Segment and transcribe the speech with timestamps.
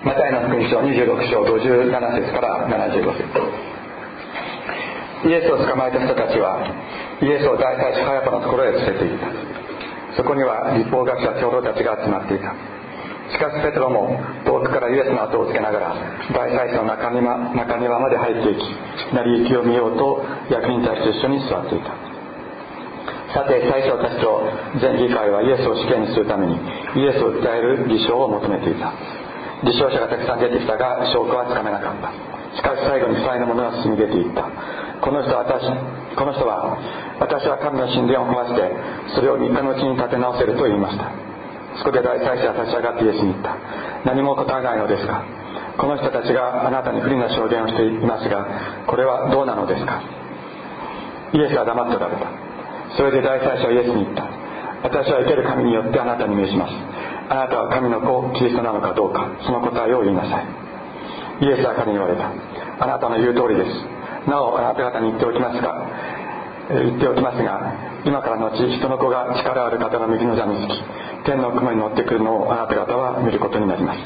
[0.00, 3.20] マタイの福音書26章57節から75節。
[5.28, 6.64] イエスを捕まえた人たちは
[7.20, 9.28] イエスを大祭司ハヤパのところへ連れて行った。
[10.16, 12.56] そこには立法学者長老たちが集まっていた。
[13.28, 14.16] しかしペテロも
[14.48, 15.92] 遠くからイエスの後をつけながら
[16.32, 18.64] 大祭司の中庭中庭まで入っていき
[19.12, 21.92] 成り行きを見ようと役人たちと一緒に座っていた。
[23.36, 24.48] さて最初たちと
[24.80, 29.19] 全議会はイエスを死刑にするためにイエスを訴える偽証を求めていた。
[29.64, 32.12] 偽証者がたくさん出てきたが証拠はつかめなかった。
[32.56, 34.48] しかし最後に負債の者が進み出ていった。
[35.00, 35.64] この人は私
[36.16, 36.76] この人は
[37.20, 38.62] 私は神の神殿を壊して
[39.14, 41.12] それを3日のうちに立て直せると言いました。
[41.78, 43.56] そこで大祭司は立ち上がってイエスに言った。
[44.04, 45.22] 何も答えないのですか。
[45.78, 48.44] この人たちがあなたに不利な証言をしていますが
[48.86, 50.02] これはどうなのですか。
[51.32, 52.26] イエスは黙っておられた。
[52.96, 54.24] それで大祭司はイエスに言った。
[54.82, 56.72] 私は生ける神によってあなたに命じます。
[57.30, 61.46] あなたは神の子キリストなのかどうかその答えを言いなさい。
[61.46, 62.26] イエスは彼に言われた。
[62.26, 63.70] あなたの言う通りです。
[64.26, 65.86] なおあなた方に言っておきますが
[66.74, 70.82] 言っておきますが今からのち人の子が力ある方の右の座につき
[71.24, 74.00] 天の雲に乗ってくるのをあなた方は見ることになります。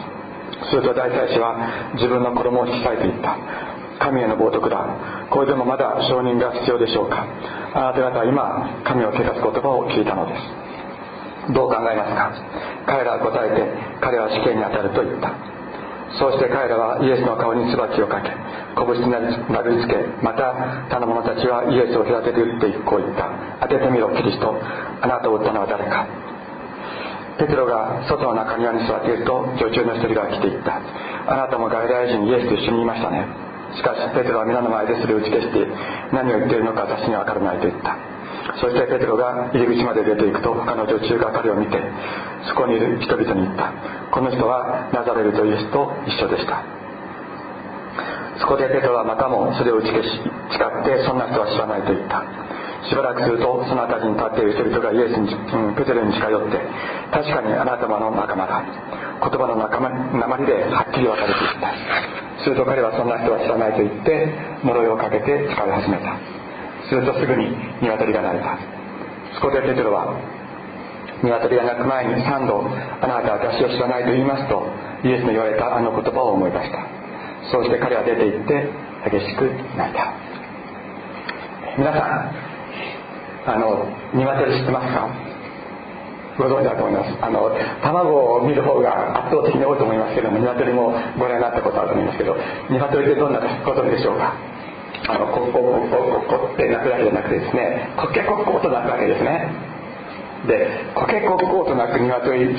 [0.69, 3.37] すると大祭司は自分の衣を引き裂いていった。
[4.05, 5.29] 神への冒涜だ。
[5.31, 7.25] これでもまだ承認が必要でしょうか。
[7.75, 10.64] あなた方は今神を汚す言葉を聞いたのです。
[11.53, 12.33] どう考えますか？
[12.87, 13.61] 彼らは答えて
[14.01, 15.35] 彼は死刑に当たると言った。
[16.17, 18.31] そうして彼らはイエスの顔に椿をかけ
[18.79, 19.27] 拳になり
[19.83, 23.29] つけまた他の者たちはイエスを隔てて打ってこう言った。
[23.67, 24.55] 当ててみろキリスト。
[24.55, 26.07] あなたを撃ったのは誰か。
[27.37, 30.79] ペテロが外の中庭に座っていると女中の一人が来ていった。
[31.27, 33.27] あなたも外来人イエスと一緒にいましたね。
[33.75, 35.67] しかしペテロは皆の前でそれを打ち消して
[36.15, 37.99] 何を言っているのか私には分からないと言った。
[38.61, 41.81] そしてペテロが入り口まで出ていくと他の女中が彼を見て
[42.47, 43.73] そこにいる人々に言った。
[44.13, 46.63] この人はナザレルとイエスと一緒でした。
[48.41, 50.09] そこでペテロはまたもそれを打ち消し
[50.53, 52.23] 誓ってそんな人は知らないと言った。
[52.85, 56.61] しばらくするとその辺りに立っている人々がイエスに、うん、ペテロに近寄って
[57.17, 58.61] 確かにあなたの仲間だ。
[58.61, 61.73] 言葉の仲間鉛ではっきり分かれていった。
[62.45, 66.44] すると彼はそんな人は知らないと言って呪いをかけて使い始めた。
[67.01, 68.59] るとすぐに鶏が鳴いた
[69.35, 70.15] そこでペテロは
[71.23, 74.67] 鶏が鳴く前に3度あなたは私を知らないと言いますと
[75.05, 76.79] イエスの言われたあの言葉を思い出した。
[77.53, 78.69] そうして彼は出て行って
[79.11, 79.45] 激しく
[79.77, 80.13] 泣いた。
[81.77, 82.33] 皆さん
[83.47, 83.85] あの
[84.15, 85.09] 鶏知ってますか？
[86.39, 87.13] ご存知だと思います。
[87.23, 87.51] あの
[87.83, 92.37] 卵を見る方が圧倒的に多いと思いますけども鶏もご覧になったことあると思いますけど
[92.71, 94.33] 鶏ってどんなことでしょうか
[95.09, 99.53] あのコッコッコッコッコって鳴くだけじゃなくてですねコケコッコと鳴くわけですね
[100.47, 102.55] でコケコッコと鳴く鶏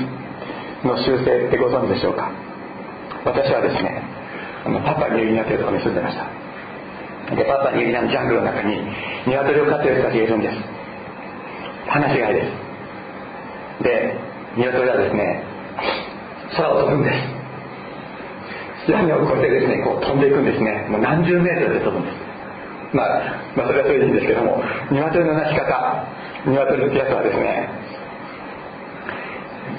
[0.84, 2.29] の習性ってご存知でしょうか
[3.25, 4.03] 私はですね
[4.66, 6.25] あのパパニューギニアというところに住んでました
[7.35, 8.78] でパパニューギニアのジャングルの中に
[9.25, 10.57] 鶏を飼ってる人たちがいるんです
[11.90, 12.41] 話し飼いで
[13.79, 14.19] すで
[14.57, 15.44] 鶏はですね
[16.56, 17.34] 空を飛ぶんです
[18.88, 20.88] 屋根を越えてですねこう飛んでいくんですね。
[20.90, 22.18] もう何十メートルで飛ぶんです。
[22.94, 23.22] まあ、
[23.57, 26.06] まあそれはそれでいいんですけども鶏の鳴き方
[26.46, 27.69] 鶏ってやつはですね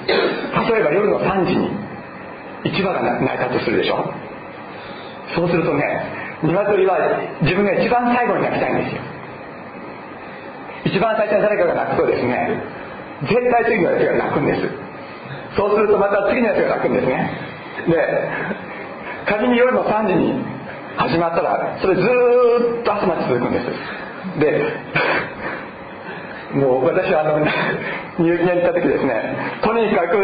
[0.07, 1.71] 例えば夜の3時に
[2.65, 4.13] 市場が鳴いたとするでしょ。
[5.35, 5.83] そうするとね
[6.43, 6.97] 鶏は
[7.41, 9.01] 自分が一番最後に鳴きたいんですよ。
[10.85, 12.61] 一番最初に誰かが泣くとですね
[13.23, 14.61] 絶対次のやつが泣くんです。
[15.55, 17.31] そうするとまた次のやつが泣くんですね。
[17.87, 17.95] で
[19.27, 20.33] 仮に夜の3時に
[20.97, 24.39] 始まったらそれずっと朝まで続くんです。
[24.39, 24.63] で
[26.57, 30.17] もう私はあのニューギニアに行った時ですねとにかく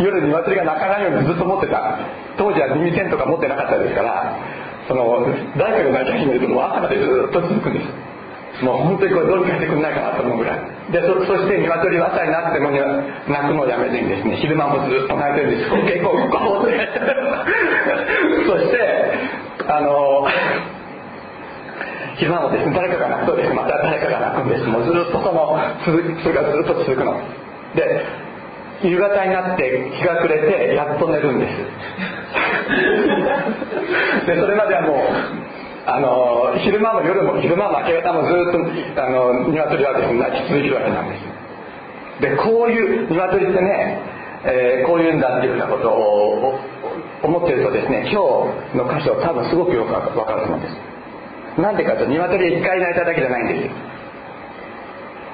[0.00, 1.98] 夜に祭りが泣かないようにずっと持ってた。
[2.36, 4.36] 当時は耳栓とか持ってなかったですから
[4.88, 5.26] その
[5.56, 8.15] 誰かが泣き始めるともう朝までずっと続くんです。
[8.62, 10.60] もう本当にこれどうにかしてくんないかなと思うぐらい。
[10.90, 12.86] でそそして鶏は朝になっても泣
[13.48, 14.36] くのをやめてにですね。
[14.36, 15.70] 昼間もずっと泣いてるんです。
[15.84, 16.78] 結構こうって
[18.46, 18.78] そして
[19.68, 20.26] あの
[22.16, 24.64] 昼間もですね誰かが泣くとですねまた誰かが泣くんです。
[24.64, 27.20] もうずっとその続それがずっと続くの。
[27.74, 28.06] で
[28.82, 31.56] 夕方になって日が暮れてやっと寝るんです。
[34.26, 35.45] でそれまではもう
[35.86, 41.36] あの昼間も夜も昼間も明け方もずっとあの鶏はですね鳴き続けるわけなんです
[42.20, 44.02] でこういう鶏ってね、
[44.44, 46.58] えー、こういうんだっていうようなことを
[47.22, 48.18] 思ってるとですね今
[48.72, 50.76] 日の箇所多分すごくよくわかると思うんです。
[51.60, 53.72] なんでかというと鶏一回鳴いただけじゃないんですよ。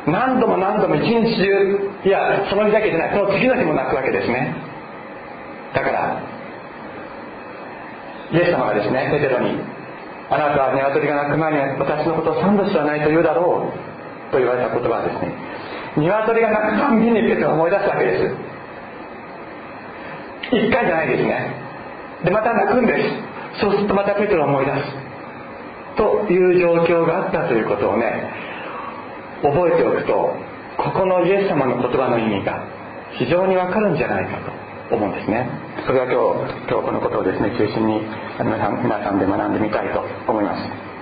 [0.07, 4.55] 何度も何度も一日中いやその日だけじゃないその次の日も鳴くわけですね。
[5.75, 6.21] だから
[8.33, 9.57] イエス様がですねペテロに
[10.33, 15.29] あなたは鶏が鳴く前に私のことを三度知らないと言うだろうと言われた言葉はですね
[15.97, 18.33] 鶏が鳴くたんびにペテロ思い出すわけです。
[20.57, 21.53] 一回じゃないですね。
[22.25, 23.61] でまた泣くんです。
[23.61, 25.03] そうするとまたペテロを思い出す
[25.97, 28.33] という状況があったということをね
[29.43, 30.35] 覚えておくと
[30.79, 32.65] ここのイエス様の言葉の意味が
[33.19, 34.62] 非常にわかるんじゃないかと。
[34.97, 35.49] 思うんですね。
[35.87, 38.01] それは今日今日このことをですね中心に
[38.39, 40.93] 皆さん皆さんで学んでみたいと思います。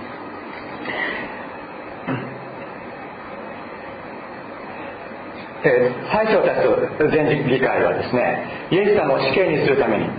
[5.63, 10.09] え最初たつ全理解はですねイエス様を死刑にするために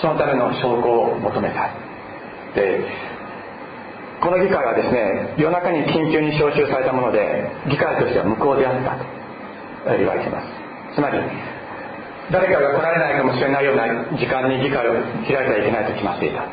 [0.00, 1.70] そのための証拠を求めた。
[2.54, 2.84] で
[4.20, 10.48] この議会はですね夜中に緊急に招集されたもので議会としては無効であったと言われています。
[10.94, 11.18] つまり
[12.32, 13.86] 誰かが来られないかもしれないような
[14.16, 14.92] 時間に議会を
[15.24, 16.46] 開いてはいけないと決まっていた。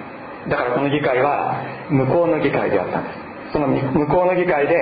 [0.49, 3.53] だからこの議会は無効の議会であったんです。
[3.53, 4.75] その無効の議会で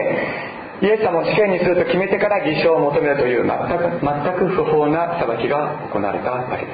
[0.81, 6.71] イエス様を死刑にすると決めてから偽証を求めるという全く全く不法な裁きが行われたわけで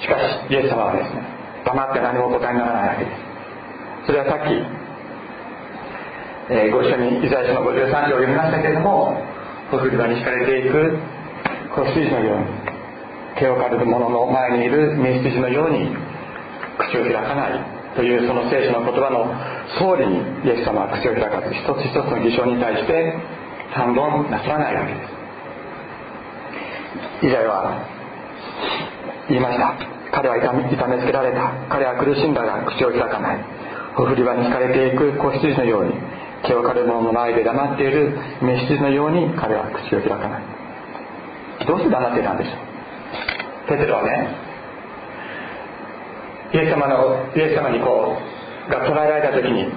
[0.00, 0.02] す。
[0.02, 1.22] しかしイエス様はですね
[1.64, 3.32] 黙って何も答えにならないわけです。
[4.06, 4.50] それはさっき、
[6.50, 9.22] えー、ご一緒にイザヤ書の53章を読みましたけれども
[9.70, 10.98] ほふり場に敷かれていく
[11.74, 12.46] 子羊のように
[13.38, 15.88] 手を借りる者の前にいる雌羊のように
[16.78, 19.28] 口を開かないというその聖書の言葉の
[19.78, 23.14] 総理にイエス様は口を開かず一つ一つの偽証に対して
[23.72, 25.00] 反論なさらないわけで
[27.20, 27.26] す。
[27.26, 27.86] イザヤは
[29.28, 29.76] 言いました。
[30.12, 30.68] 彼は痛め
[31.00, 31.52] つけられた。
[31.70, 33.44] 彼は苦しんだが口を開かない。
[33.96, 35.92] ほふり場に惹かれていく子羊のように
[36.44, 40.51] 毛を刈る者の前で黙っている雌羊のように彼は口を開かない。
[41.66, 43.68] どうして黙っていたんでしょう？
[43.68, 44.28] ペテロはね
[46.54, 48.16] イエス様のイエス様にこ
[48.68, 49.70] うが捕らえられた時に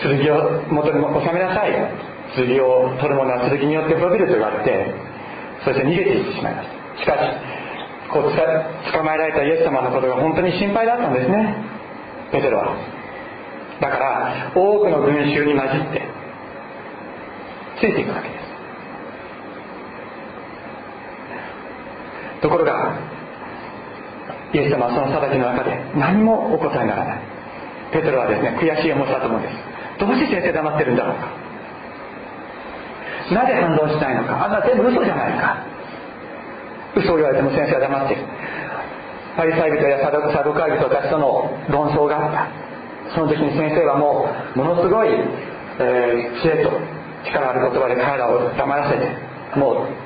[0.00, 1.72] 剣を元に収めなさい。
[2.34, 4.94] 剣を取る者は剣によって滅びると言われて
[5.64, 6.68] そして逃げていってしまいます。
[7.00, 7.18] しかし
[8.12, 8.24] こう
[8.92, 11.56] 捕まえられたイエス様のことが本当に心配だったんですね。
[12.32, 12.76] ペテロは。
[13.80, 16.02] だから多くの群衆に混じって
[17.78, 18.46] ついていくわけです
[22.42, 22.98] ところが
[24.52, 27.20] イエス様はその裁きの中で何もお答えにならない。
[27.92, 29.54] ペトロはですね悔しい思いだと思うんです。
[29.98, 31.28] どうして先生黙ってるんだろうか。
[33.34, 34.44] なぜ反論しないのか。
[34.44, 35.64] あんな全部嘘じゃないか。
[36.94, 38.20] 嘘を言われても先生は黙ってる。
[39.36, 43.14] パリサイ人やサドカイ人たちとの論争があった。
[43.14, 46.70] その時に先生はもうものすごい、えー、知恵と
[47.26, 49.06] 力ある言葉で彼らを黙らせて
[49.58, 50.05] もう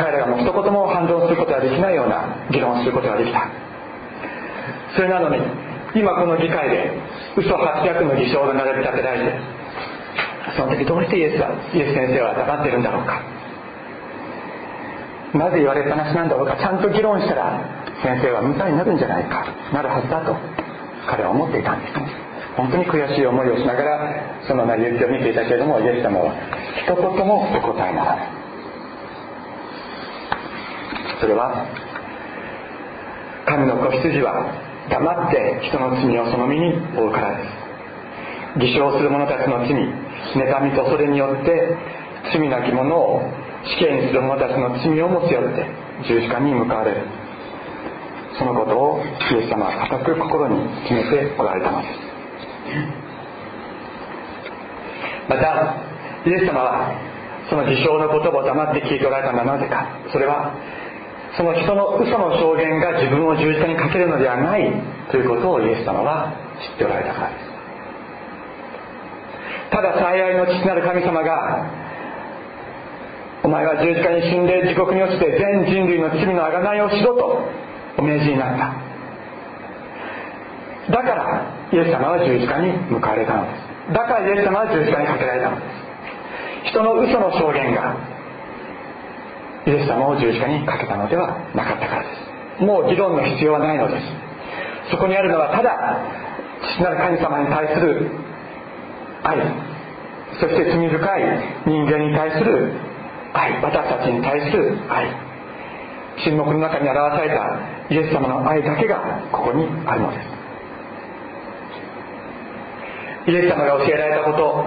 [0.00, 3.48] 彼らがもう一言も反論することができないような議論をすることができた。
[4.96, 5.36] それなのに
[5.94, 6.96] 今この議会で
[7.36, 9.38] 嘘800の偽証が並び立てられて
[10.56, 13.22] その時どうしてイエスはイエス先生は黙ってるんだろうか。
[15.34, 16.56] なぜ言われっぱなしなんだろうか。
[16.56, 17.60] ちゃんと議論したら
[18.02, 19.46] 先生は無罪になるんじゃないか。
[19.72, 20.34] なるはずだと
[21.06, 22.08] 彼は思っていたんですね。
[22.56, 26.34] 本当に悔しい思いをしながらその成り行きを見ていたけれどもイエス様は
[26.82, 28.39] 一言もお答えならない。
[31.20, 31.66] それは
[33.46, 34.56] 神の子羊は
[34.88, 37.50] 黙って人の罪をその身に負うからです。
[38.58, 41.76] 偽証する者たちの罪妬みとそれによって
[42.32, 43.22] 罪なき者を
[43.64, 45.66] 死刑にする者たちの罪を持ち寄って
[46.08, 47.06] 十字架に向かわれる。
[48.38, 52.00] そのことをイエス様は固く心に決めておられたのです。
[55.28, 55.76] また
[56.26, 56.94] イエス様は
[57.48, 59.86] その事象の言葉を黙って聞いておられたのはなぜか。
[60.12, 60.54] それは
[61.36, 64.72] その人の嘘の証言が自分を十字架にかけるのではない
[65.10, 67.50] ということをイエス様は知っておられたからです。
[69.70, 71.70] ただ最愛の父なる神様が
[73.42, 77.48] お前は十字架に死んで地獄に落ちて全人類の罪の贖いをしろと
[77.96, 78.74] お命じになった。
[80.90, 83.56] だからイエス様は十字架に向かわれたので
[83.88, 83.94] す。
[83.94, 86.70] だからイエス様は十字架にかけられたのです。
[86.70, 87.96] 人の嘘の証言が
[89.66, 92.08] イエス様を十字架にかけたのではなかったからで
[92.58, 92.64] す。
[92.64, 94.06] もう議論の必要はないのです。
[94.90, 96.00] そこにあるのはただ
[96.76, 98.10] 父なる神様に対する
[99.22, 99.38] 愛。
[100.40, 101.22] そして罪深い
[101.66, 102.72] 人間に対する
[103.34, 103.62] 愛。
[103.62, 105.08] 私たちに対する愛。
[106.24, 110.40] 沈黙の中に表されたイエス様の愛だけがここにあるのです。
[113.30, 114.64] イエス様が教えられたこと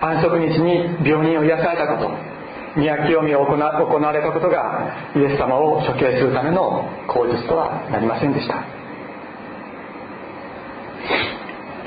[0.00, 2.35] 安息日に病人を癒されたこと
[2.76, 8.62] 宮清めを行われたことがイエス様を処刑するための口実とはなりませんでした。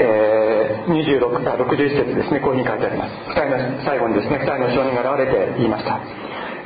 [0.02, 2.40] えー、26あ61節ですね。
[2.40, 3.12] こういうふうに書いてあります。
[3.30, 6.00] 2人の最後にですね2人の証人が現れて言いました。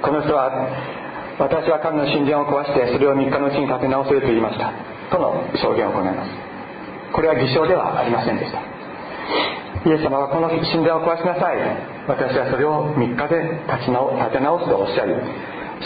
[0.02, 0.54] この人は
[1.40, 4.72] 私は神の神殿を壊してそれを3日のうちに建て直せると言いました。
[5.12, 6.32] との証言を行います。
[7.12, 8.62] これは偽証ではありませんでした。
[8.62, 11.93] イエス様はこの神殿を壊しなさい。
[12.08, 15.16] 私はそれを3日で立ち直建て直すとおっしゃり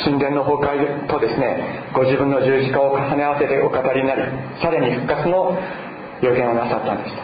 [0.04, 4.22] 神殿の崩壊とですねご自分の十字架を重ね合わせてお語りになり
[4.62, 5.58] さらに復活の
[6.22, 7.16] 予言をなさったんです。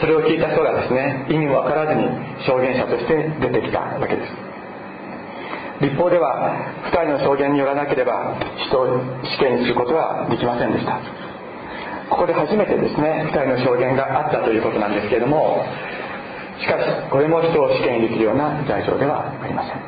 [0.00, 2.04] それを聞いた人がですね意味も分からずに
[2.44, 4.32] 証言者として出てきたわけです。
[5.80, 8.36] 立法では2人の証言によらなければ
[8.68, 11.00] 人を死刑にすることはできませんでした。
[12.10, 15.64] ここで初めてですね2人の証言があったということなんですけれども
[16.60, 19.80] しかしこれも人を死刑にできるような罪状ではありません。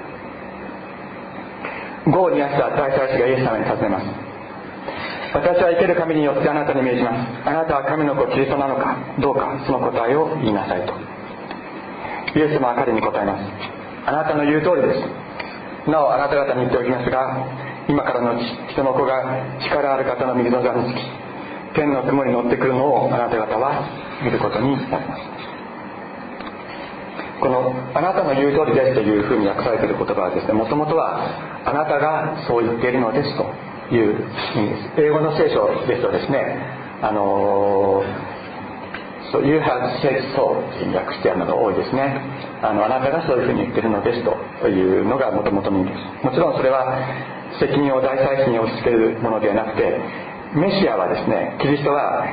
[2.12, 4.06] 午後にあった大祭司がイエス様に尋ねます。
[5.34, 7.48] 私は生ける神によってあなたに命じます。
[7.48, 10.94] あなたは神の子キリストなのかどうかその答えを言いなさいと。
[12.38, 13.44] イエス様は彼に答えます。
[14.06, 15.28] あなたの言う通りです。
[15.90, 17.48] なおあなた方に言っておきますが
[17.88, 19.24] 今からのうち人の子が
[19.64, 21.00] 力ある方の右の座につき
[21.74, 23.88] 天の雲に乗ってくるのをあなた方は
[24.22, 25.47] 見ることになります。
[27.40, 31.20] この「あなたの言う通りです」というふうに訳されている言葉はですねもともとは
[31.64, 33.46] 「あなたがそう言っているのです」と
[33.94, 34.24] いう
[34.56, 34.92] 意味です。
[34.98, 36.56] 英語の聖書ですとですね
[37.02, 38.02] あの
[39.30, 40.62] そう You have said so と
[40.96, 42.20] 訳してあるのが多いですね。
[42.62, 44.24] あのあなたがそういうふうに言ってるのです
[44.60, 46.24] というのがもともとの意味です。
[46.24, 46.96] もちろんそれは
[47.60, 50.00] 責任を大祭司に押し付けるものではなくて
[50.54, 52.24] メシアはですねキリストは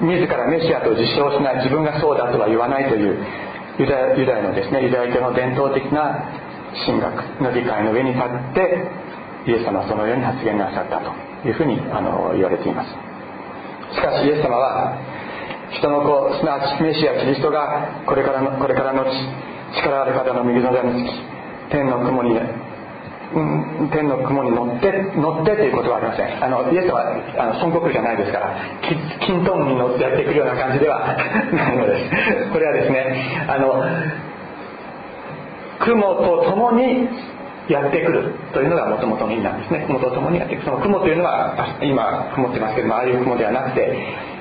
[0.00, 3.18] 自らメシアと自称しない自分がそうだとは言わないという
[3.78, 6.24] ユダユダヤのですねユダヤ教の伝統的な
[6.86, 8.88] 神学の理解の上に立って
[9.46, 11.12] イエス様はそのように発言なさったと
[11.46, 12.90] いうふうにあの言われています。
[13.94, 14.98] しかしイエス様は
[15.70, 19.04] 人の子すなわちメシアキリストがこれからのこれからの
[19.74, 21.36] 力ある方の右の座につき
[21.70, 22.42] 天の雲に、ね、
[23.32, 26.44] 天の雲に乗って乗ってということはありません。
[26.44, 28.54] あのイエスはあの孫悟空じゃないですから
[29.20, 31.16] 金トンに乗ってやってくるような感じでは
[31.52, 32.50] ないのです。
[32.52, 33.82] これはですねあの
[35.80, 37.08] 雲と共に
[37.68, 39.84] やってくるというのがもともとの意味なんですね。
[39.86, 40.64] 雲と共にやってくる。
[40.64, 43.96] その雲というのは今曇ってますけどもああいう雲ではなくて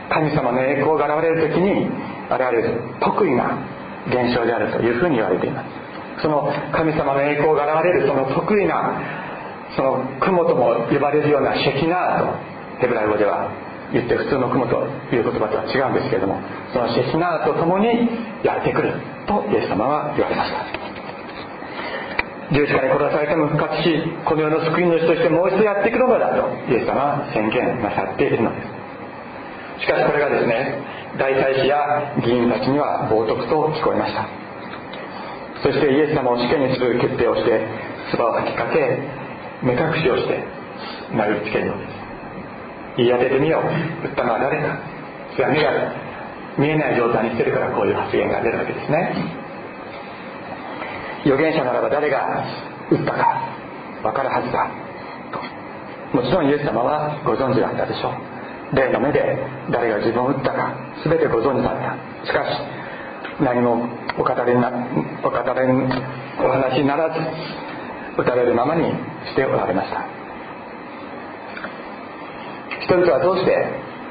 [0.09, 1.89] 神様の栄光が現れる時に
[2.29, 3.57] 現れる得意な
[4.07, 5.64] 現象であるというふうに言われています。
[6.22, 9.00] その神様の栄光が現れるその得意な
[9.75, 13.51] その雲とも呼ばれるようなシェキナーとヘブライ語では
[13.91, 16.39] 言って普通の雲という言葉とは違うんですけれども
[16.74, 18.10] そのシェキナーと共に
[18.43, 18.93] やってくる
[19.27, 20.86] とイエス様は言われました。
[22.53, 23.89] 十字架に殺されても復活し
[24.24, 29.81] この世の救い主としてもう一度やってくるのだとイエス様は宣言なさっているのです。
[29.81, 30.77] しかしこれがですね
[31.17, 34.44] 大祭司や議員たちには冒涜と聞こえました。
[35.65, 37.57] そしてイエス様を死刑にする決定をして
[38.13, 39.01] 唾を吐きかけ
[39.65, 40.45] 目隠しをして
[41.10, 41.95] 殴りつけるのです
[42.98, 44.07] 言い当ててみよう。
[44.07, 44.79] 撃ったのは誰か
[45.36, 45.72] それは目が
[46.57, 49.10] 見えない状態にしてるからこういう発言が出るわけですね。
[51.25, 52.45] 預言者ならば誰が
[52.91, 53.41] 打ったか
[54.03, 54.69] 分かるはずだ。
[55.34, 56.15] と。
[56.15, 58.75] もちろんイエス様はご存知だったでしょう。
[58.75, 59.19] 例の目で
[59.72, 62.25] 誰が自分を打ったか全てご存知だった。
[62.25, 62.62] しかし
[63.41, 64.71] 何もお語りな
[65.23, 65.43] お語り
[66.39, 67.19] お話にならず
[68.17, 68.89] 打たれるままに
[69.27, 70.05] しておられました。
[72.85, 73.51] 人々はどうして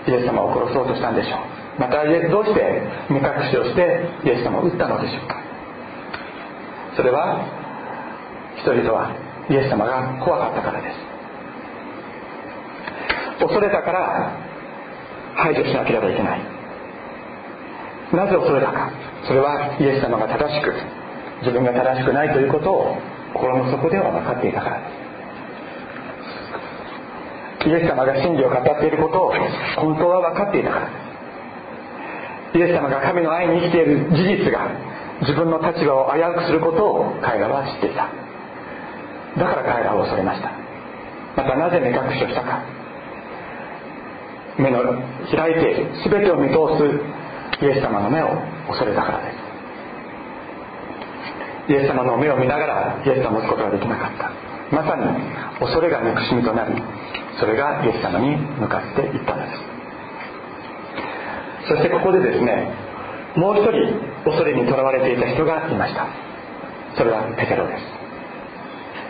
[0.08, 1.36] イエス様を殺そうとしたんでしょ
[1.78, 1.80] う？
[1.80, 5.36] またどうして目隠しをしてイエス様を撃ったのでしょうか？
[6.96, 7.46] それは
[8.60, 9.10] 人々は
[9.48, 10.96] イエス様が怖かったからです。
[13.40, 14.36] 恐れたから
[15.36, 16.53] 排除しなければいけない。
[18.12, 18.90] なぜ恐れたか。
[19.26, 20.75] それはイエス様が正しく
[21.40, 22.96] 自分が正しくないということを
[23.32, 24.80] 心の底では分かっていたから。
[27.64, 29.32] ですイエス様が真理を語っていることを
[29.76, 30.88] 本当は分かっていたから。
[32.52, 34.68] ですイエス様が神の愛に生きている事実が
[35.23, 38.08] 自分の立場を危うくすることを彼らは知っていた。
[39.38, 40.52] だから彼らを恐れました。
[41.37, 42.62] またなぜ目隠しをしたか。
[44.58, 44.84] 目の
[45.34, 47.23] 開いている全てを見通す
[47.64, 48.28] イエス様の目を
[48.68, 49.38] 恐れたからです。
[51.73, 54.30] イエス様の目を見ながらイエス様を持つことができなかった。
[54.71, 55.04] まさに
[55.61, 56.75] 恐れが憎しみとなり
[57.40, 59.62] それがイエス様に向かっていったのです。
[61.68, 62.71] そしてここでですね
[63.37, 63.73] もう一人
[64.25, 66.06] 恐れにとらわれていた人がいました。
[66.97, 67.85] それはペテロです。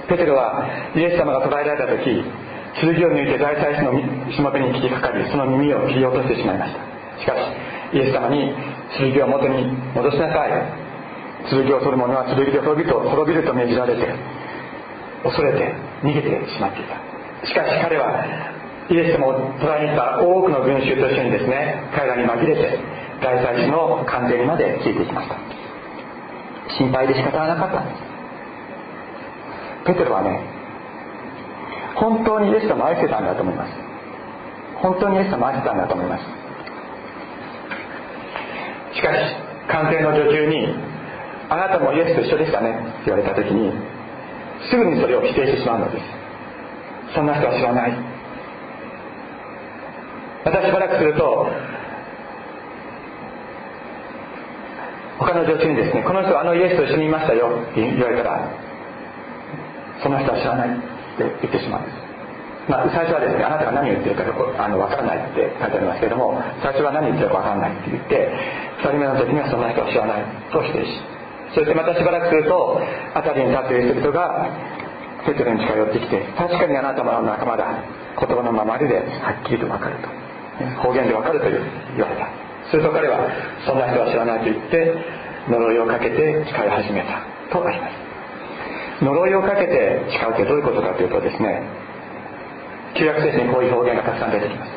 [0.09, 2.25] ペテロはイエス様が捕らえられた時
[2.81, 3.93] 剣を抜いて大祭司の
[4.31, 6.79] しもべに切りかかりその耳を切り落としてしまいました。
[7.21, 7.41] しかし
[7.95, 8.53] イエス様に
[8.99, 10.51] 剣を元に戻しなさい。
[11.49, 14.03] 剣を取る者は剣で滅びと滅びると命じられて
[15.23, 16.97] 恐れて逃げてしまっていた。
[17.47, 18.11] しかし彼は
[18.91, 22.79] イエス様を捕らえに来た多くの群衆と一緒にですね彼らに紛れて
[23.23, 25.37] 大祭司の官邸にまでついていきました。
[26.77, 28.03] 心配で仕方がなかったんです。
[29.87, 30.41] ペテロはね
[31.95, 33.73] 本当にイエス様を愛してたんだと思います。
[34.83, 36.44] 本当にイエス様を愛してたんだと思います。
[38.95, 39.37] しかし
[39.69, 40.75] 官邸の女中に
[41.51, 43.73] 「あなたもイエスと一緒でしたね」って言われた時に
[44.71, 46.05] すぐにそれを否定してしまうのです。
[47.15, 47.93] そんな人は知らない。
[50.45, 51.49] またしばらくすると
[55.19, 58.41] 他の女中にですね「この人はあのイエスと一緒にいましたよ」って言われたら
[60.03, 60.81] 「その人は知らない」って
[61.19, 62.04] 言ってしまうんです。
[62.69, 64.25] まあ、最初はですねあなたが何を言ってるか
[64.57, 68.33] あの分からないって書いてありますけれども最初は何言ってるか分からないって言って
[68.81, 70.97] 2人目の時にはそんな人は知らないと否定し
[71.53, 72.81] そしてまたしばらくすると
[73.13, 74.49] 辺りに立っている人々が
[75.29, 77.85] ペテロに近寄ってきて確かにあなたも仲間だ
[78.17, 80.09] 言葉のまりではっきりと分かると。
[80.81, 82.29] 方言で分かると言われた。
[82.71, 83.29] すると彼は
[83.67, 84.95] そんな人は知らないと言って
[85.49, 89.05] 呪いをかけて誓い始めたとあります。
[89.05, 91.63] 呪いをかけて誓うってどういうことかというとですね
[92.95, 94.73] 旧約聖書にこういう表現がたくさん出てきます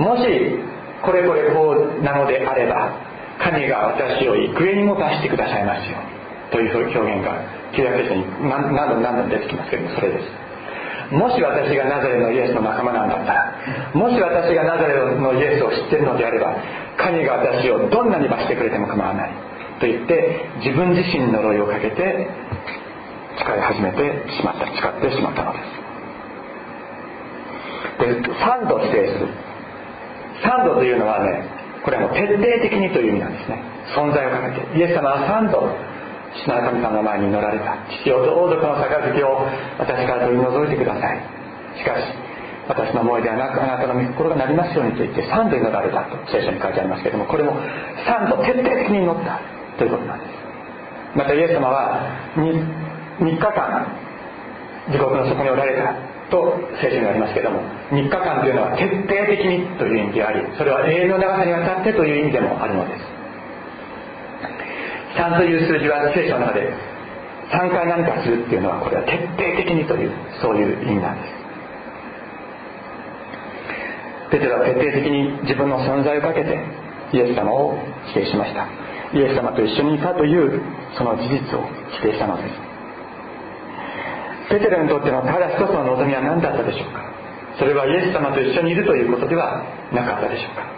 [0.00, 0.24] もし
[1.02, 2.92] これこれこうなのであれば
[3.42, 5.98] 神が私を幾重にも出してくださいますよ
[6.52, 7.42] という表現が
[7.74, 10.52] 旧約聖書に何度も何度も出てきますけどもそれです
[11.12, 16.56] もし私がナザレのイエスの仲間なんだったらもし私がナザレのイエスを知ってるのであれば
[16.96, 19.32] 神が私をどんなに罰してくれても構わない
[19.80, 22.28] と言って自分自身に呪いをかけて
[23.36, 25.81] 誓い始めてしまった誓ってしまったのです。
[28.02, 29.28] で3度否定する。
[30.42, 31.46] 3度というのはね
[31.84, 33.62] これはもう徹底的にという意味なんですね。
[33.94, 34.78] 存在をかけて。
[34.78, 35.70] イエス様は3度
[36.34, 37.76] 主な神様の前に祈られた。
[38.02, 39.46] 父をどうぞこの杯を
[39.78, 41.20] 私から取り除いてください。
[41.78, 42.04] しかし
[42.68, 47.52] 私の思いではなくあなたの御心がなりますようにと言って3度祈られたと聖書に書いてありますけれどもこれも
[48.06, 49.40] 3度徹底的に祈った
[49.78, 50.30] ということなんです。
[51.18, 52.00] またイエス様は
[52.36, 53.86] 3, 3日間
[54.90, 55.94] 地獄の底におられた。
[56.32, 57.60] と聖書にありますけども
[57.92, 63.04] 3日間というのは徹底的にという意味でありそれは永遠の長さにわたってという意味でもあるのです。
[65.12, 66.72] 3という数字は聖書の中で
[67.52, 71.34] 3回何かするっていうのはこれは徹底的にというそういう意味なんです。
[74.32, 76.56] ペテロは徹底的に自分の存在をかけて
[77.12, 77.76] イエス様を
[78.08, 78.66] 否定しました。
[79.12, 80.62] イエス様と一緒にいたという
[80.96, 81.68] その事実を
[82.00, 82.71] 否定したのです。
[84.52, 87.00] ペテロにとってのただ一つの望みは何だったでしょうか？
[87.58, 90.68] それはイエス様と一緒にいるということではなかったでしょうか？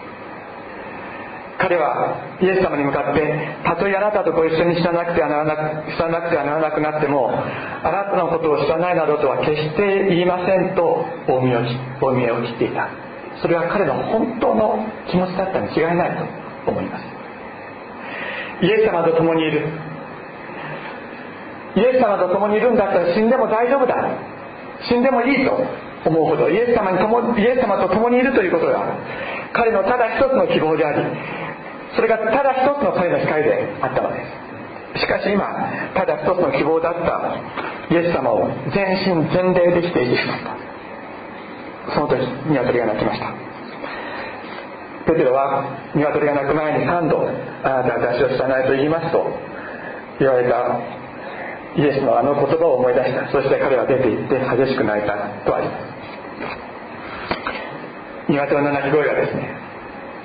[1.58, 3.22] 彼はイエス様に向かって
[3.64, 5.56] たとえあなたとご一緒に死ななくてはならな
[5.86, 11.62] く死ななくてはならなくなってもあなたのことを知らないなどとは決して言いませんと大見を
[12.02, 12.90] 大見を切っていた。
[13.42, 16.18] それは彼の本当の気持ちだったに違いない
[16.64, 17.04] と思います。
[18.62, 19.66] イエス様と共にいる。
[21.76, 23.94] イエス様と共にいるんだったら死んでも大丈夫だ。
[24.88, 25.56] 死んでもいいと
[26.04, 28.84] 思うほどイエス様に共イエス様と共にいるということが
[29.52, 31.04] 彼のただ一つの希望であり
[31.96, 34.20] それがただ一つの彼の光であったので
[34.94, 35.00] す。
[35.00, 35.46] しかし今
[35.94, 41.94] ただ一つの希望だったイエス様を全身全霊で否定してしまった。
[41.94, 43.32] その時鶏が鳴きました。
[45.06, 47.28] ペテロは鶏が鳴く前に3度
[47.62, 49.24] あなたは私を知らないと言いますと
[50.18, 51.03] 言われた
[51.76, 53.30] イエスのあの言葉を思い出した。
[53.32, 55.16] そして彼は出て行って激しく泣いた。
[55.44, 55.68] とあり。
[55.68, 55.94] ます
[58.28, 59.54] 鶏の鳴き声がですね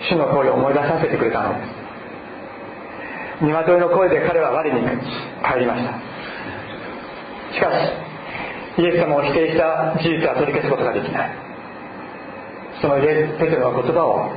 [0.10, 1.70] 主の声を思い出させてくれたのです。
[3.42, 5.94] 鶏の声で彼は我に帰りました。
[7.54, 7.72] しか
[8.78, 11.32] しイエス様を否定した事実は取り消すことができない。
[12.82, 14.32] そのペテロの言葉を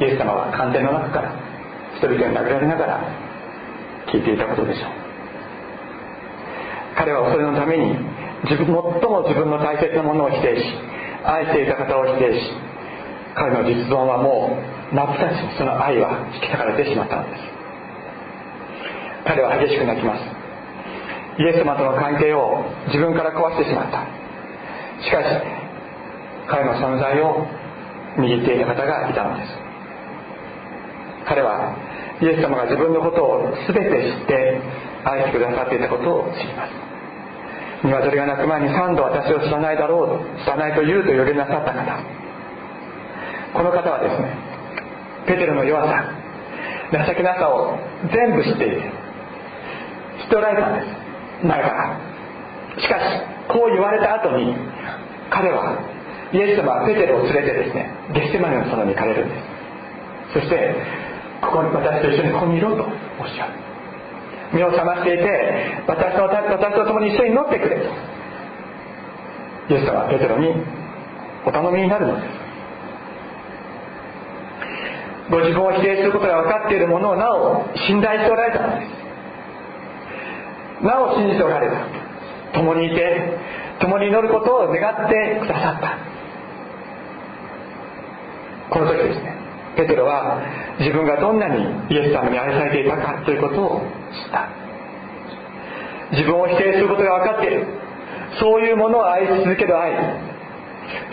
[0.00, 1.32] イエス様は官邸の中から
[1.98, 3.00] 人々に殴られながら
[4.06, 5.03] 聞いていたことでしょう。
[7.04, 7.92] 彼はそれのために
[8.48, 10.64] 自分最も自分の大切なものを否定し
[11.20, 12.40] 愛していた方を否定し
[13.36, 17.42] 彼の実存はもう真っ二つその愛は引き裂かれてしまったのです。
[19.26, 20.22] 彼は激しく泣きます。
[21.42, 24.06] イエス様との関係を自分から壊してしまった。
[25.04, 25.28] しかし
[26.48, 27.44] 彼の存在を
[28.16, 29.52] 握っていた方がいたのです。
[31.28, 31.76] 彼は
[32.22, 34.60] イエス様が自分のことを全て知って
[35.04, 36.93] 愛してくださっていたことを知ります。
[37.82, 40.08] 鶏が鳴く前に3度私を知らないだろう
[40.38, 41.98] と知らないと言うと呼びなさった方。
[43.54, 44.36] この方はですね
[45.26, 46.04] ペテロの弱さ
[46.92, 47.78] 情けなさを
[48.12, 48.76] 全部知っていて
[50.22, 51.46] 知っておられたんです。
[51.46, 51.98] 前から。
[52.78, 53.04] しかし
[53.48, 54.54] こう言われた後に
[55.30, 55.78] 彼は
[56.32, 59.42] イエス様はペテロを連れてですねゲッセマネの園に行かれるんです。
[60.34, 60.74] そして
[61.40, 63.52] ここに私と一緒にここにいろとおっしゃる。
[64.52, 67.82] 目を覚ましていて私の私と共に一緒に乗ってくれと。
[69.74, 70.52] イエス様はペテロに
[71.46, 72.26] お頼みになるのです。
[75.30, 80.84] ご自分を否定することが分かっているものをなお信頼しておられたのです。
[80.84, 82.04] なお信じておられた。
[82.52, 83.38] 共にいて
[83.80, 85.98] 共に祈ることを願ってくださった。
[88.70, 89.33] この時ですね。
[89.76, 90.40] ペテロは
[90.78, 94.48] 自分がどんなにイエス様に愛されていたかということを知った。
[96.12, 97.66] 自分を否定することが分かっている。
[98.38, 99.92] そういうものを愛し続ける愛。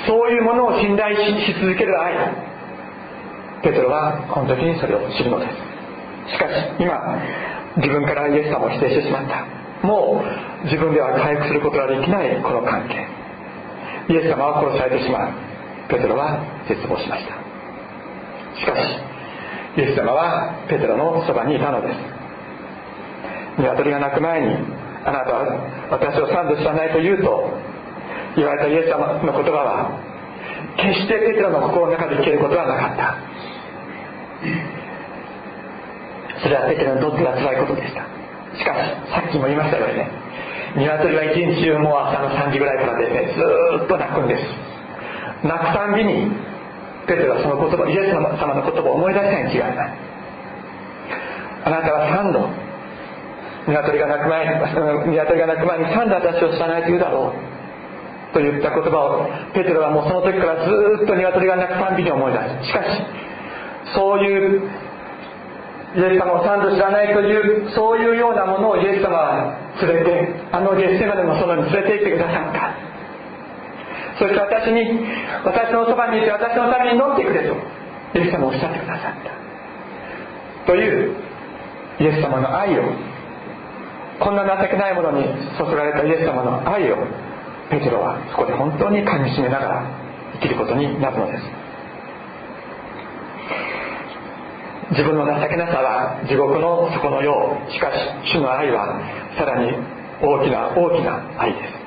[0.07, 2.13] そういうものを信頼し続ける愛。
[3.63, 5.47] ペテロはこの時にそれを知るので
[6.27, 6.33] す。
[6.33, 6.93] しかし今
[7.77, 9.45] 自分からイエス様を否定してしまった。
[9.85, 13.07] もう自分では回復することができないこの関係。
[14.13, 15.31] イエス様は殺されてしまう。
[15.89, 17.40] ペテロは絶望しました。
[18.59, 18.79] しかし
[19.77, 21.97] イエス様はペテロのそばにいたのです。
[23.57, 24.55] 鶏が鳴く前に
[25.05, 25.45] あなたは
[25.91, 27.49] 私を三度知らないと言うと
[28.35, 29.91] 言われたイエス様の言葉は
[30.77, 33.15] 決してペテロの心の中で生きることはなかった。
[36.41, 38.03] それはペテロにとっては辛いことでした。
[38.57, 38.77] しかし
[39.11, 40.11] さっきも言いましたようにね
[40.75, 44.43] 鶏は一日中もう朝の3時ぐらいからですねずっと鳴くんです。
[45.47, 46.31] 鳴くたんびに
[47.11, 50.11] ペテロはその言葉イエス様の言葉を思い出したに違いない。
[51.63, 52.47] あなたは3度
[53.67, 60.71] 鶏が鳴く前に鶏が鳴く前に3度私を知らないと言うだろうと言った言葉をペテロはもうその時からず
[61.03, 62.71] っと鶏が鳴くたんびに思い出す。
[62.71, 62.87] しかし
[63.93, 64.71] そういう
[65.93, 72.90] イエス様を3度知らないというそういうようなものをイエス様は連れてあのゲッセマネの園に連れて行ってくださった。
[74.21, 75.01] そして私に
[75.43, 77.57] 私のそばにいて私のために乗ってくれと
[78.13, 79.33] イエス様おっしゃってくださった。
[80.69, 81.17] という
[81.99, 82.83] イエス様の愛を
[84.19, 85.25] こんな情けないものに
[85.57, 86.97] 注がれたイエス様の愛を
[87.71, 89.89] ペテロはそこで本当にかみしめながら
[90.33, 91.43] 生きることになるのです。
[94.91, 97.97] 自分の情けなさは地獄の底のようしかし
[98.33, 99.01] 主の愛は
[99.35, 99.71] さらに
[100.21, 101.80] 大きな大きな愛です。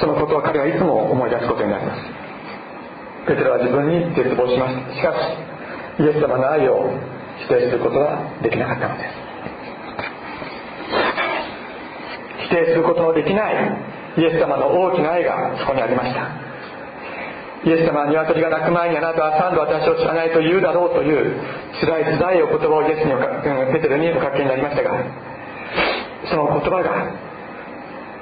[0.00, 2.02] そのことを彼はいつも思い出すことになります。
[3.26, 5.12] ペテロは自分に絶望しましたしか
[5.98, 6.90] しイエス様の愛を
[7.44, 9.28] 否定することはできなかったのです。
[12.48, 13.54] 否定することのできない
[14.16, 16.48] イエス様の大きな愛がそこにありました。
[17.64, 21.34] イエス様は鶏が鳴く前にあなたは三度私を知らないと言うだろうという
[21.80, 23.12] 辛い辛いお言葉をイエスに
[23.74, 24.94] ペテロにおかけになりましたが
[26.30, 27.27] その言葉が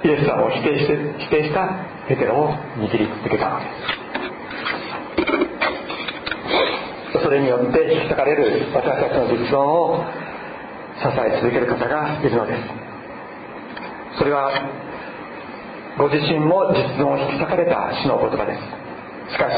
[0.07, 1.67] イエス様を否定して否定した
[2.07, 3.67] ペテロを握り続けたので
[7.13, 10.05] すそれによって引き裂かれる私たちの実存を
[11.03, 12.63] 支え続ける方がいるのです。
[14.19, 14.53] それは
[15.99, 19.55] ご自身も実存を引き裂かれた主の言葉ですしかし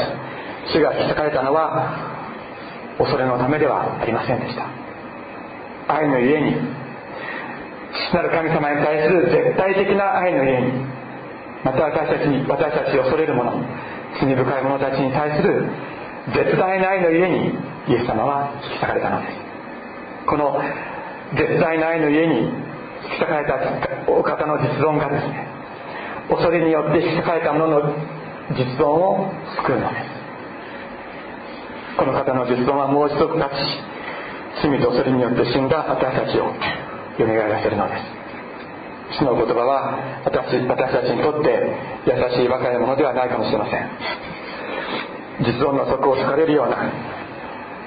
[0.73, 2.17] 主が引き裂かれたのは
[2.97, 4.65] 恐れのためではありませんでした。
[5.93, 6.78] 愛のゆえに
[8.09, 10.73] 父なる神様に対する絶対的な愛の家に
[11.63, 13.53] また私たちに私たちを恐れる者
[14.19, 15.69] 罪深い者たちに対する
[16.33, 17.53] 絶大な愛の家に
[17.87, 19.37] イエス様は引き裂かれたのです
[20.25, 20.59] この
[21.37, 22.53] 絶大な愛の家に引
[23.17, 25.47] き裂かれたお方の実存がですね
[26.29, 27.93] 恐れによって引き裂かれた者の
[28.57, 30.19] 実存を救うのです
[31.97, 33.89] この方の実存はもう一度立ち
[34.61, 36.78] 罪と恐れによって死んだ私たちを。
[37.19, 39.19] 蘇らせるのです。
[39.19, 41.51] 主の言葉は私私たちにとって
[42.07, 43.89] 優しいばかりのものではないかもしれません。
[45.43, 46.77] 実存の底を突かれるような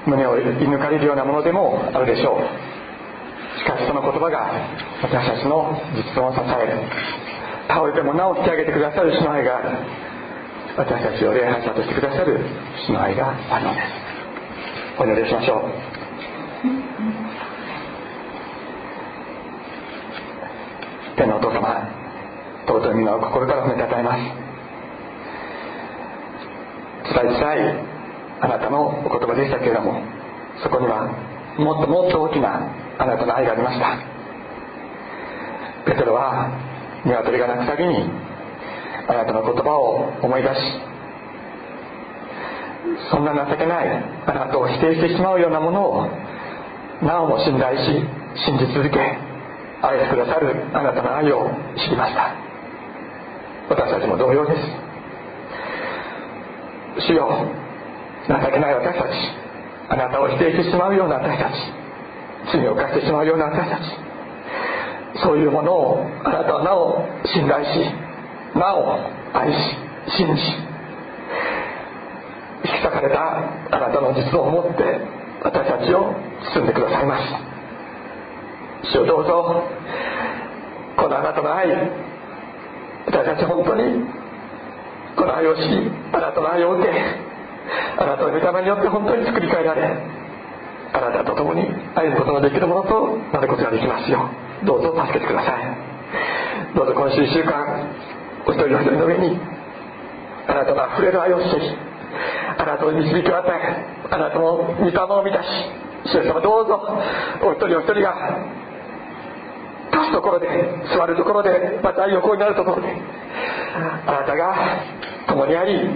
[0.06, 3.58] 胸を射抜かれるようなものでもあるでしょう。
[3.58, 4.52] しかしその言葉が
[5.02, 6.76] 私たちの実存を支える
[7.68, 9.70] 倒れてもなお引き上げてくださる主の愛がある
[10.76, 12.40] 私たちを礼拝者としてくださる
[12.86, 13.86] 主の愛があるのです。
[15.00, 15.68] お祈りしましょ
[15.98, 16.01] う。
[21.16, 21.88] 天のお父様
[22.66, 24.18] 尊い皆を心から褒めたたえます。
[27.12, 27.84] 辛い辛い
[28.40, 30.00] あなたのお言葉でしたけれども
[30.62, 31.10] そこには
[31.58, 33.98] もっともっと大きなあなたの愛がありました。
[35.84, 36.48] ペテロは
[37.04, 38.08] 鶏が鳴くたびに
[39.08, 40.60] あなたの言葉を思い出し
[43.10, 43.88] そんな情けない
[44.26, 46.06] あなたを否定してしまうようなものを
[47.02, 47.82] なおも信頼し
[48.46, 49.31] 信じ続け
[49.82, 52.34] 愛してくださるあなたの愛を知りました。
[53.68, 54.60] 私たちも同様です。
[57.08, 57.28] 主よ
[58.28, 59.08] 情けない私たち。
[59.88, 61.54] あなたを否定してしまうような私たち。
[62.52, 63.82] 罪を犯してしまうような私たち。
[65.24, 67.70] そういうものをあなたはなお信頼し
[68.54, 68.98] なお
[69.34, 69.56] 愛し
[70.16, 70.42] 信じ。
[72.64, 73.38] 引き裂かれた
[73.76, 75.00] あなたの実を持って
[75.42, 76.14] 私たちを
[76.54, 77.51] 包んでくださいます。
[78.84, 79.62] 主をどうぞ。
[80.96, 81.68] このあなたの愛。
[83.06, 84.04] 私たち本当に
[85.16, 89.82] この愛を知りあなたの愛を受けあなたの御霊によって本当に作り変えられ
[90.92, 91.62] あなたと共に
[91.94, 94.30] 歩むことのできるものとなることができますよ
[94.64, 95.92] どうぞ助けてください。
[96.74, 97.90] どうぞ今週1週間
[98.46, 99.38] お一人お一人の上に
[100.48, 101.76] あなたのあふれる愛を知り
[102.58, 105.48] あなたの導きを与えあなたの御霊を満たし
[106.06, 106.80] 主様どうぞ
[107.42, 108.14] お一人お一人が
[110.12, 110.46] ところで
[110.94, 112.88] 座るところでまた横になるところで。
[113.72, 114.84] あなたが
[115.28, 115.88] 共にあり支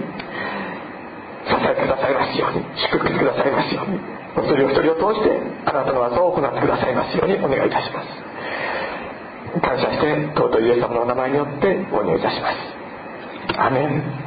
[1.53, 3.99] えてくださいますように祝福してくださいますように
[4.35, 5.29] お一人お一人を通して
[5.65, 8.07] あなたの技を行ってくださいますようにお願いいたします。
[9.61, 13.59] 感謝して尊いイエス様のお名前によってお願いいたします。
[13.59, 14.26] アメン。